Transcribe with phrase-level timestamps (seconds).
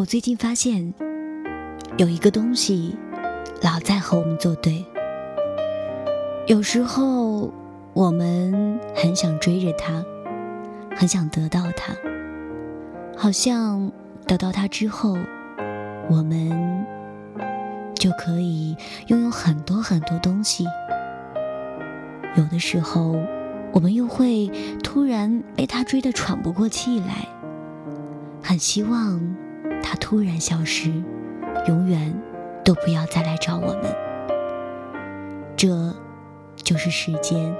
[0.00, 0.94] 我最近发现，
[1.98, 2.96] 有一个东西
[3.60, 4.82] 老在和我们作对。
[6.46, 7.52] 有时候
[7.92, 10.02] 我们很想追着它，
[10.96, 11.92] 很想得到它，
[13.14, 13.92] 好像
[14.26, 15.18] 得到它之后，
[16.08, 16.86] 我们
[17.94, 18.74] 就可以
[19.08, 20.64] 拥有很多很多东西。
[22.38, 23.22] 有的时候，
[23.70, 24.50] 我们又会
[24.82, 27.28] 突然被它追得喘不过气来，
[28.42, 29.20] 很希望。
[30.10, 30.90] 突然消失，
[31.68, 32.12] 永远
[32.64, 33.94] 都不要再来找我们。
[35.56, 35.94] 这，
[36.56, 37.54] 就是时间。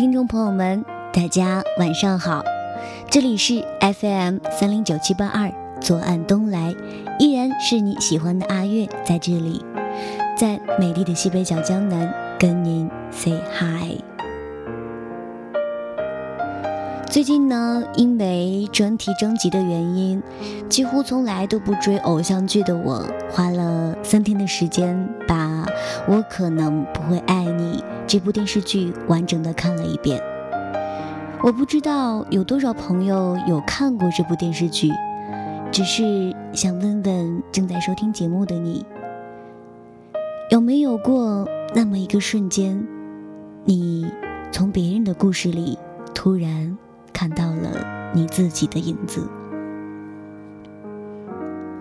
[0.00, 2.42] 听众朋友们，大家晚上好，
[3.10, 6.74] 这里是 FM 三零九七八二，左岸东来，
[7.18, 9.62] 依然是你喜欢的阿月在这里，
[10.38, 14.00] 在美丽的西北角江南跟您 say hi。
[17.06, 20.22] 最近呢，因为专题征集的原因，
[20.70, 25.66] 几乎从来都不追偶像剧的我，花了三天的时间，把
[26.08, 30.20] 我可能不会爱你这部电视剧完整的看了一遍。
[31.44, 34.90] 我不知道有多少朋友有看过这部电视剧，
[35.70, 38.84] 只是想问问正在收听节目的你，
[40.50, 42.84] 有没有过那么一个瞬间，
[43.64, 44.10] 你
[44.50, 45.78] 从别人的故事里
[46.12, 46.76] 突然。
[47.12, 49.28] 看到了你自己的影子，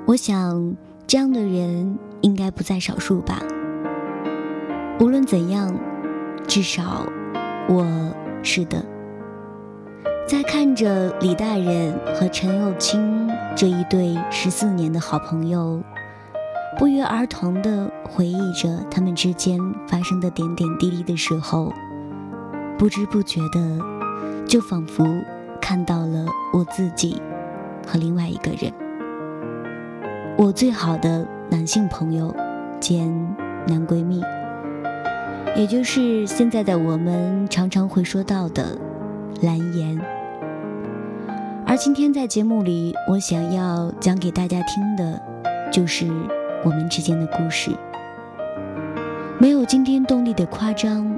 [0.06, 0.76] 我想
[1.08, 3.42] 这样的人应该不在少数吧。
[5.00, 5.74] 无论怎样，
[6.50, 7.06] 至少
[7.68, 7.86] 我
[8.42, 8.84] 是的。
[10.28, 15.80] 在看着李大人和陈幼清这一对十四年的好朋友，
[16.80, 21.72] 不约而同的回忆着他们之间发生的点点滴滴的时候，
[22.80, 23.80] 不知不觉的。
[24.48, 25.06] 就仿佛
[25.62, 27.22] 看到了我自己
[27.86, 28.74] 和另外一个人，
[30.36, 32.36] 我最好的男性朋友
[32.80, 33.08] 兼
[33.68, 34.24] 男闺蜜，
[35.56, 38.78] 也就是现在的我们常常会说到的
[39.42, 40.00] 蓝颜。
[41.66, 45.22] 而今天在节目里，我想要讲给大家听的，
[45.72, 46.08] 就是
[46.64, 47.72] 我们之间的故事，
[49.38, 51.18] 没有惊天动地的夸张。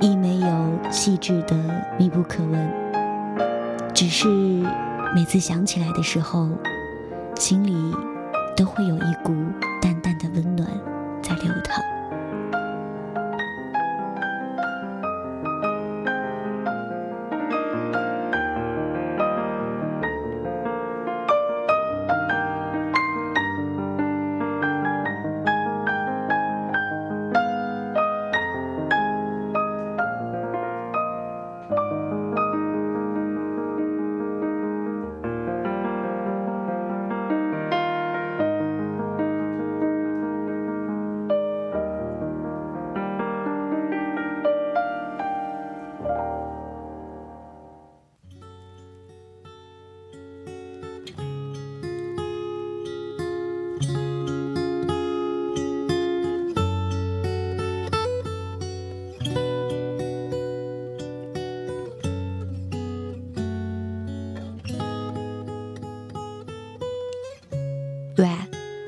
[0.00, 1.54] 亦没有细致的
[1.98, 2.70] 密不可闻，
[3.92, 4.28] 只是
[5.14, 6.48] 每次想起来的时候，
[7.34, 7.74] 心里
[8.56, 9.34] 都会有一股
[9.82, 10.66] 淡淡的温暖
[11.20, 11.99] 在流淌。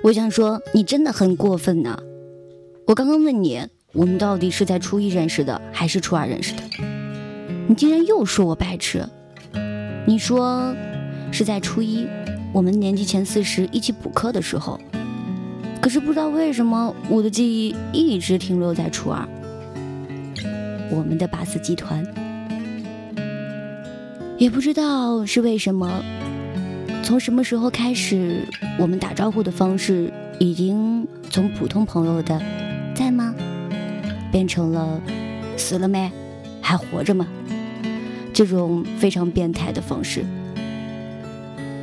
[0.03, 1.97] 我想说，你真的很过分呢。
[2.89, 6.63] 我刚刚问你，我们到底是在初一认识的，还是初二认识的？
[7.69, 9.09] 你竟然又说我白痴。
[10.05, 10.75] 你说
[11.31, 12.05] 是在初一，
[12.53, 14.77] 我们年级前四十一起补课的时候。
[15.81, 19.29] 可是不知道为什么，我的记忆一直停留在初二。
[20.91, 22.05] 我们的八四集团，
[24.37, 26.03] 也不知道是为什么。
[27.13, 28.49] 从什么时候开始，
[28.79, 32.41] 我们打招呼的方式已经从普通朋友的
[32.97, 33.35] “在吗”
[34.33, 34.99] 变成了
[35.55, 36.11] “死了没？
[36.63, 37.27] 还活着吗？”
[38.33, 40.25] 这种非常变态的方式。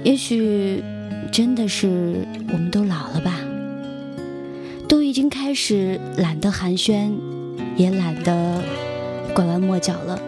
[0.03, 0.83] 也许
[1.31, 3.35] 真的是我们都老了吧，
[4.87, 7.11] 都已经开始懒得寒暄，
[7.77, 8.63] 也懒得
[9.35, 10.19] 拐弯抹角了。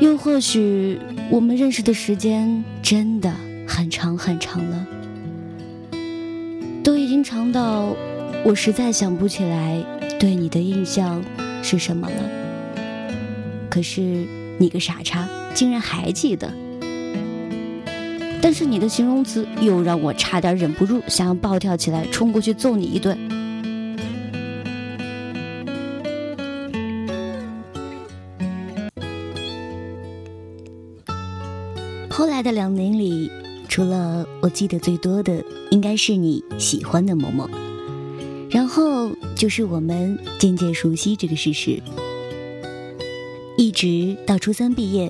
[0.00, 1.00] 又或许。
[1.32, 3.32] 我们认识的时间真的
[3.66, 4.86] 很长很长了，
[6.84, 7.96] 都已经长到
[8.44, 9.82] 我实在想不起来
[10.20, 11.24] 对你的印象
[11.62, 12.16] 是什么了。
[13.70, 14.26] 可是
[14.58, 16.52] 你个傻叉，竟然还记得。
[18.42, 23.16] 但是你的形容词又让我差点忍不住想要暴跳起来，冲过去揍你一顿。
[32.42, 33.30] 来的两年里，
[33.68, 37.48] 除了我记得最多的，应该是你喜欢的某某。
[38.50, 41.80] 然后就是我们渐渐熟悉这个事实，
[43.56, 45.08] 一直到初三毕业，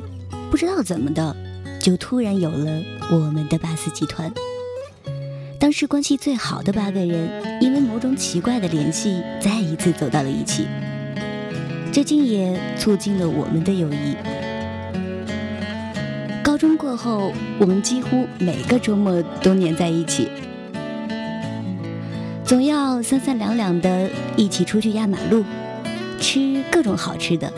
[0.50, 1.34] 不知道怎么的，
[1.80, 4.30] 就突然有了我们的八四集团。
[5.58, 10.66] 当时关系最好的八个人，因为某种奇怪的联系，再一次走到了一起，
[11.90, 14.51] 这竟也促进了我们的友谊。
[16.62, 20.28] 中过后，我们几乎每个周末都黏在一起。
[22.44, 25.42] 总要三三两两的一起出去压马路，
[26.20, 27.52] 吃各种好吃的。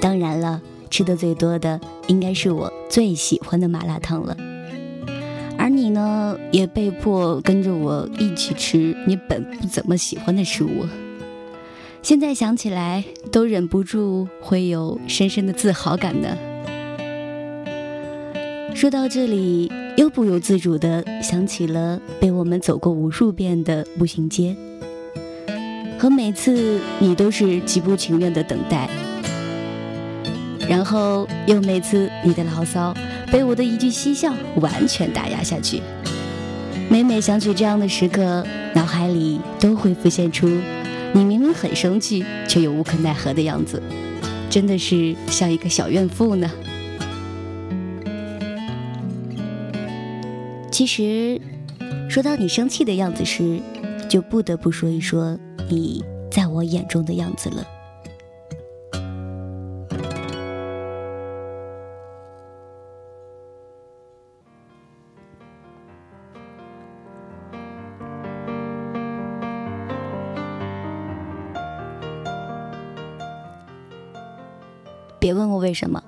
[0.00, 4.36] 当然了，吃的最多的应该是我最喜欢的麻辣烫了。
[5.58, 10.86] 而你呢，也被迫跟着我一起吃你本不怎么喜欢的食物。
[12.00, 13.02] 现在想起来，
[13.32, 16.38] 都忍不住会有深深的自豪感呢。
[18.78, 19.72] 说到这里。
[19.96, 24.54] 又不由自主地想起了被我们走过无数遍的步行街，
[25.98, 28.88] 和每次你都是极不情愿的等待，
[30.68, 32.94] 然后又每次你的牢骚
[33.32, 35.82] 被我的一句嬉笑完全打压下去。
[36.88, 40.46] 每每想起这样的时刻，脑海里都会浮现出
[41.12, 43.82] 你明明很生气却又无可奈何的样子，
[44.48, 46.48] 真的是像一个小怨妇呢。
[50.78, 51.40] 其实，
[52.08, 53.60] 说到你生气的样子时，
[54.08, 55.36] 就不得不说一说
[55.68, 57.66] 你在我眼中的样子了。
[75.18, 76.00] 别问我为什么，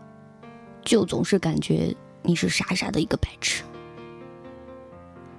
[0.85, 3.65] 就总是感觉你是傻傻的一个白痴。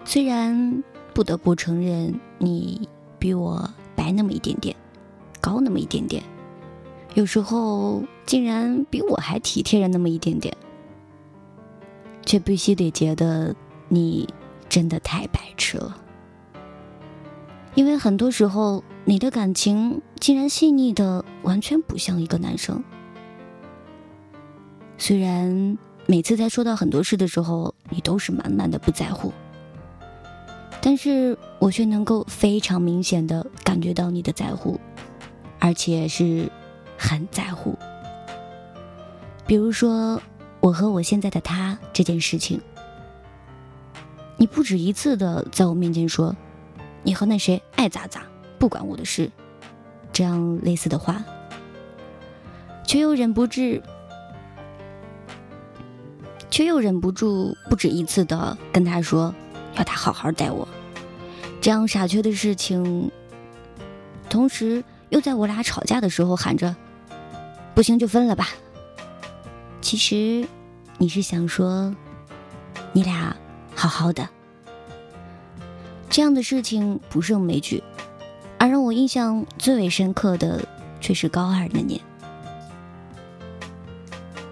[0.03, 0.83] 虽然
[1.13, 2.87] 不得不承认你
[3.17, 4.75] 比我白那么一点点，
[5.39, 6.23] 高那么一点点，
[7.13, 10.55] 有时候竟然比我还体贴人那么一点点，
[12.25, 13.55] 却必须得觉得
[13.87, 14.27] 你
[14.67, 15.97] 真的太白痴了。
[17.73, 22.83] 因为很多时候你的感情竟然细腻的完全不像一个男生。
[24.97, 29.31] 虽然每次在说到很多事的时候，你都是满满的不在乎。
[30.91, 34.77] 但是我却能够非常明显的感觉到你的在乎，
[35.57, 36.51] 而且是
[36.97, 37.79] 很在乎。
[39.47, 40.21] 比如说，
[40.59, 42.59] 我和我现在的他这件事情，
[44.35, 46.35] 你不止一次的在我面前说，
[47.03, 48.23] 你和那谁爱咋咋，
[48.59, 49.31] 不关我的事，
[50.11, 51.23] 这样类似的话，
[52.85, 53.81] 却又忍不住，
[56.49, 59.33] 却又忍不住不止一次的跟他说。
[59.77, 60.67] 要他好好待我，
[61.61, 63.11] 这样傻缺的事情，
[64.27, 66.75] 同时又在我俩吵架的时候喊着
[67.75, 68.49] “不行就分了吧”。
[69.79, 70.47] 其实
[70.97, 71.95] 你是想说，
[72.91, 73.35] 你俩
[73.75, 74.27] 好好的。
[76.09, 77.83] 这样的事情不胜枚举，
[78.57, 80.67] 而让我印象最为深刻的
[80.99, 82.01] 却是高二那年，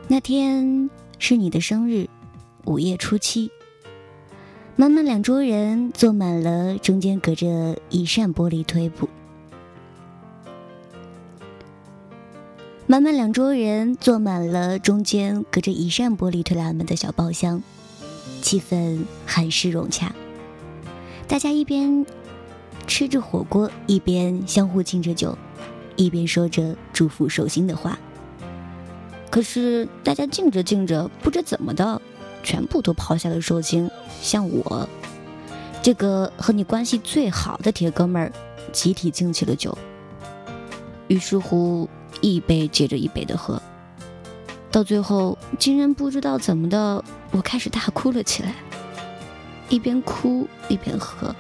[0.08, 2.08] 那天是你的生日，
[2.66, 3.52] 午夜初七。
[4.80, 9.10] 满满两桌人坐满了，中间隔着一扇玻璃推布。
[12.88, 17.62] 满满两桌人坐满了，中间隔着一扇玻璃推拉门的小包厢，
[18.42, 20.16] 气氛很是融洽。
[21.28, 22.06] 大家一边
[22.88, 25.38] 吃着火锅，一边相互敬着酒，
[25.98, 28.00] 一边说着祝福寿星的话。
[29.30, 32.02] 可是大家敬着敬着，不知怎么的。
[32.42, 34.88] 全部都抛下了寿星，像我
[35.82, 38.32] 这个和你关系最好的铁哥们儿，
[38.72, 39.78] 集体敬起了酒。
[41.08, 41.90] 于是乎，
[42.22, 43.62] 一杯接着一杯的喝，
[44.70, 48.54] 到最后竟然不知道怎么的，我开始大哭了起来。
[49.70, 51.34] 一边哭一边喝，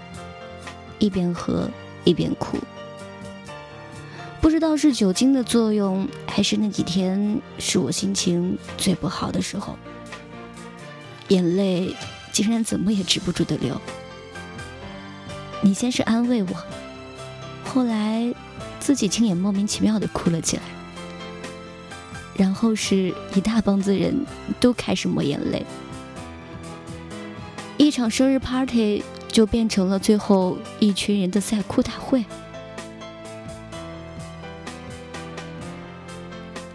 [1.00, 1.70] 一边喝
[2.04, 2.58] 一边哭。
[4.40, 9.76] 不知道是酒精的作用，还是那几天是我心情最不好的时候。
[11.28, 11.94] 眼泪
[12.42, 13.82] 竟然怎么也止不住的流。
[15.62, 16.50] 你先是安慰我，
[17.66, 18.34] 后来
[18.80, 20.64] 自己竟也莫名其妙的哭了起来。
[22.38, 24.26] 然后是一大帮子人
[24.58, 25.66] 都开始抹眼泪，
[27.76, 32.24] 一场生日 party 就变成了最后一群人的赛哭大会。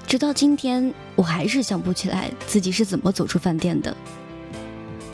[0.07, 3.97] 直到今天，我还是想不起来自己是怎么走出饭店的，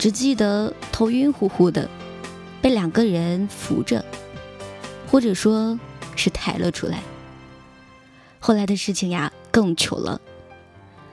[0.01, 1.87] 只记得头晕乎乎的，
[2.59, 4.03] 被两个人扶着，
[5.07, 5.79] 或者说
[6.15, 7.03] 是抬了出来。
[8.39, 10.19] 后来的事情呀，更糗了，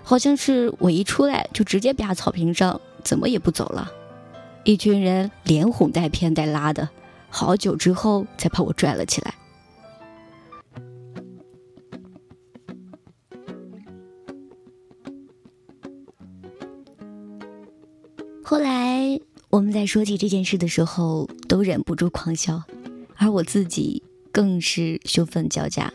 [0.03, 3.93] 好像是我一出来就直接趴草坪上，怎么也不走了，
[4.65, 6.89] 一群人连哄带骗带拉的，
[7.29, 9.35] 好久之后才把我拽了起来。
[18.51, 22.63] 后来我们在说起这件事的时候，都忍不住狂笑，
[23.17, 24.03] 而我自己
[24.33, 25.93] 更是羞愤交加。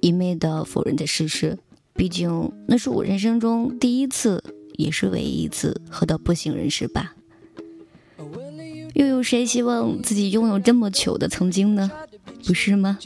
[0.00, 1.58] 一昧的否认的事实，
[1.92, 4.42] 毕竟那是我人生中第一次，
[4.78, 7.14] 也是唯一一次喝到不省人事吧。
[8.94, 11.90] 又有谁希望自己拥有这么糗的曾经呢？
[12.46, 12.98] 不是吗？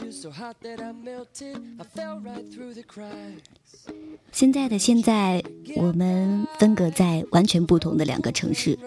[4.31, 5.43] 现在的现在，
[5.75, 8.77] 我们分隔在完全不同的两个城市，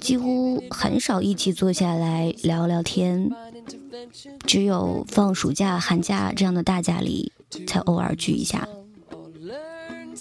[0.00, 3.30] 几乎很少一起坐下来聊聊天。
[4.46, 7.32] 只有放暑假、寒假这样的大假里，
[7.66, 8.68] 才偶尔聚一下。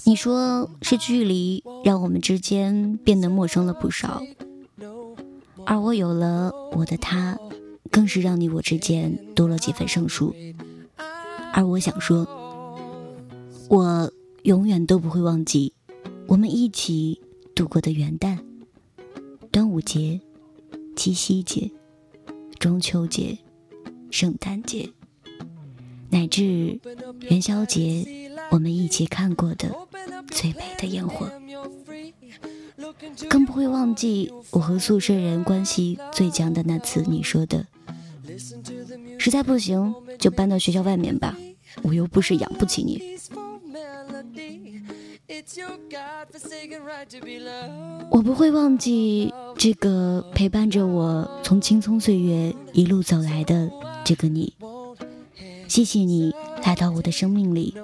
[0.05, 4.21] 你说是距离让我们之间变得陌生了不少，
[5.65, 7.37] 而我有了我的他，
[7.89, 10.35] 更是让你我之间多了几分生疏。
[11.53, 12.27] 而我想说，
[13.69, 14.11] 我
[14.43, 15.73] 永远都不会忘记
[16.27, 17.21] 我们一起
[17.55, 18.37] 度过的元旦、
[19.51, 20.19] 端午节、
[20.95, 21.69] 七夕节、
[22.59, 23.37] 中秋节。
[24.11, 24.89] 圣诞节，
[26.09, 26.79] 乃至
[27.29, 29.71] 元宵节，我们一起看过的
[30.31, 31.29] 最美的烟火，
[33.29, 37.03] 更不会忘记我和宿舍人关系最僵的那次。
[37.07, 37.65] 你说的，
[39.17, 41.35] 实在不行就搬到学校外面吧，
[41.81, 43.17] 我又不是养不起你。
[48.09, 53.69] 我不会忘记这个陪伴着我从青葱岁月一路走来的。
[54.03, 54.53] 这个你，
[55.67, 56.33] 谢谢你
[56.63, 57.75] 来到我的生命里，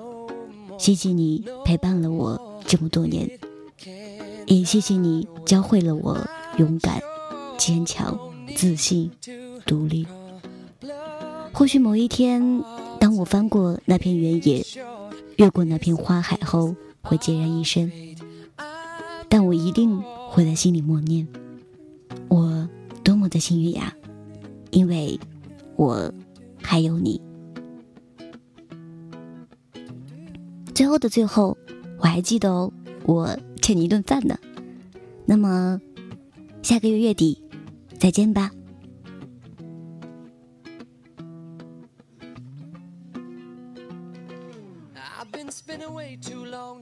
[0.79, 3.29] 谢谢你陪伴了我这么多年，
[4.45, 6.17] 也谢谢你教会了我
[6.57, 7.01] 勇敢、
[7.57, 8.17] 坚强、
[8.55, 9.11] 自信、
[9.65, 10.05] 独立。
[11.53, 12.63] 或许某一天，
[12.99, 14.65] 当我翻过那片原野，
[15.37, 17.91] 越过那片花海后，会孑然一身，
[19.29, 21.27] 但我一定会在心里默念：
[22.27, 22.67] 我
[23.03, 23.93] 多么的幸运呀，
[24.71, 25.19] 因为。
[25.77, 26.09] 我
[26.63, 27.19] 还有你，
[30.73, 31.57] 最后的最后，
[31.97, 32.71] 我还记得哦，
[33.03, 34.37] 我欠你一顿饭呢。
[35.25, 35.81] 那么，
[36.61, 37.41] 下个月月底
[37.97, 38.51] 再见吧。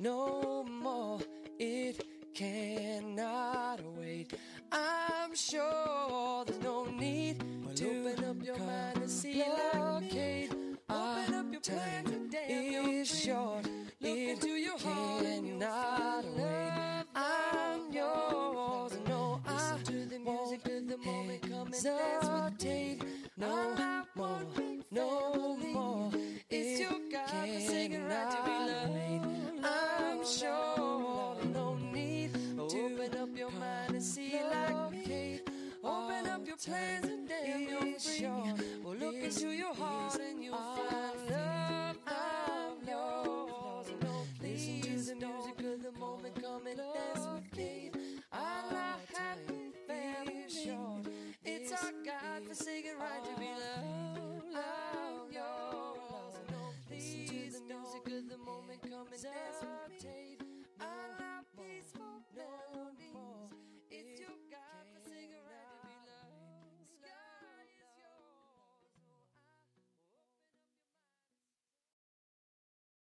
[0.00, 1.20] no more.
[1.58, 2.04] It
[2.34, 4.32] cannot wait.
[4.72, 10.54] I'm sure there's no need well, to open up your mind and see blockade.
[10.88, 12.80] Open up your time today.
[13.00, 13.68] Is short.
[14.00, 16.69] Look into your heart cannot wait.